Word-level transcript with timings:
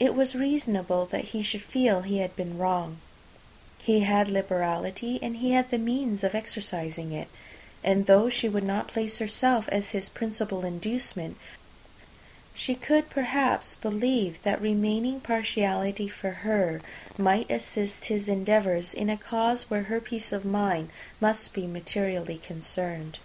It 0.00 0.16
was 0.16 0.34
reasonable 0.34 1.06
that 1.06 1.26
he 1.26 1.40
should 1.44 1.62
feel 1.62 2.02
he 2.02 2.18
had 2.18 2.34
been 2.34 2.58
wrong; 2.58 2.98
he 3.78 4.00
had 4.00 4.26
liberality, 4.26 5.20
and 5.22 5.36
he 5.36 5.52
had 5.52 5.70
the 5.70 5.78
means 5.78 6.24
of 6.24 6.34
exercising 6.34 7.12
it; 7.12 7.28
and 7.84 8.06
though 8.06 8.28
she 8.28 8.48
would 8.48 8.64
not 8.64 8.88
place 8.88 9.20
herself 9.20 9.68
as 9.68 9.92
his 9.92 10.08
principal 10.08 10.64
inducement, 10.64 11.36
she 12.54 12.74
could 12.74 13.08
perhaps 13.08 13.76
believe, 13.76 14.42
that 14.42 14.60
remaining 14.60 15.20
partiality 15.20 16.08
for 16.08 16.30
her 16.42 16.80
might 17.16 17.48
assist 17.48 18.06
his 18.06 18.28
endeavours 18.28 18.92
in 18.92 19.08
a 19.08 19.16
cause 19.16 19.70
where 19.70 19.84
her 19.84 20.00
peace 20.00 20.32
of 20.32 20.44
mind 20.44 20.90
must 21.20 21.54
be 21.54 21.68
materially 21.68 22.38
concerned. 22.38 23.20